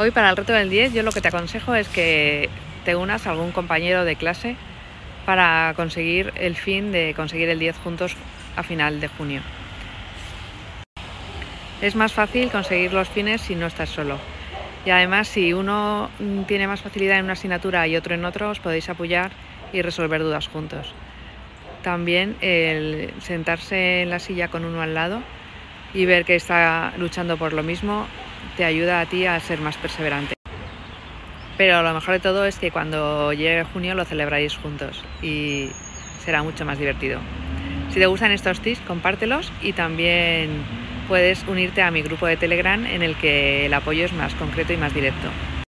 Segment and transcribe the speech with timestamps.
[0.00, 2.48] Hoy para el reto del 10 yo lo que te aconsejo es que
[2.84, 4.54] te unas a algún compañero de clase
[5.26, 8.16] para conseguir el fin de conseguir el 10 juntos
[8.54, 9.40] a final de junio.
[11.82, 14.18] Es más fácil conseguir los fines si no estás solo.
[14.86, 16.10] Y además si uno
[16.46, 19.32] tiene más facilidad en una asignatura y otro en otro, os podéis apoyar
[19.72, 20.94] y resolver dudas juntos.
[21.82, 25.22] También el sentarse en la silla con uno al lado
[25.92, 28.06] y ver que está luchando por lo mismo
[28.56, 30.34] te ayuda a ti a ser más perseverante.
[31.56, 35.70] Pero lo mejor de todo es que cuando llegue junio lo celebráis juntos y
[36.24, 37.20] será mucho más divertido.
[37.90, 40.62] Si te gustan estos tips, compártelos y también
[41.08, 44.72] puedes unirte a mi grupo de Telegram en el que el apoyo es más concreto
[44.72, 45.28] y más directo.